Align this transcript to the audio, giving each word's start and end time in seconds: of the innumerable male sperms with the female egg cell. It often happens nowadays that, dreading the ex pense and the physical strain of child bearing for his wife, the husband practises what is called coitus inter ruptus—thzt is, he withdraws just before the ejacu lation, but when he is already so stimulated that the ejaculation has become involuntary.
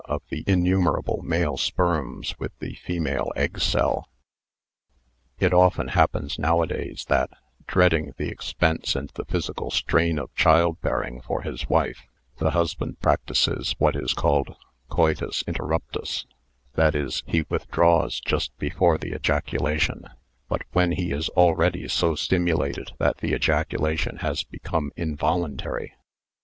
of 0.05 0.23
the 0.29 0.43
innumerable 0.47 1.21
male 1.21 1.57
sperms 1.57 2.33
with 2.39 2.57
the 2.57 2.73
female 2.73 3.31
egg 3.35 3.59
cell. 3.59 4.09
It 5.37 5.53
often 5.53 5.89
happens 5.89 6.39
nowadays 6.39 7.05
that, 7.07 7.29
dreading 7.67 8.15
the 8.17 8.31
ex 8.31 8.51
pense 8.51 8.95
and 8.95 9.09
the 9.11 9.25
physical 9.25 9.69
strain 9.69 10.17
of 10.17 10.33
child 10.33 10.81
bearing 10.81 11.21
for 11.21 11.43
his 11.43 11.69
wife, 11.69 12.07
the 12.37 12.49
husband 12.49 12.99
practises 12.99 13.75
what 13.77 13.95
is 13.95 14.13
called 14.15 14.55
coitus 14.89 15.43
inter 15.45 15.67
ruptus—thzt 15.67 16.95
is, 16.95 17.21
he 17.27 17.45
withdraws 17.47 18.19
just 18.21 18.57
before 18.57 18.97
the 18.97 19.11
ejacu 19.11 19.59
lation, 19.59 20.11
but 20.49 20.63
when 20.71 20.93
he 20.93 21.11
is 21.11 21.29
already 21.37 21.87
so 21.87 22.15
stimulated 22.15 22.91
that 22.97 23.17
the 23.19 23.33
ejaculation 23.35 24.17
has 24.17 24.41
become 24.43 24.91
involuntary. 24.95 25.93